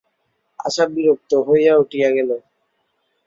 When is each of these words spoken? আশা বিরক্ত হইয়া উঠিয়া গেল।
আশা 0.59 0.83
বিরক্ত 0.93 1.31
হইয়া 1.47 1.73
উঠিয়া 1.77 2.09
গেল। 2.15 2.29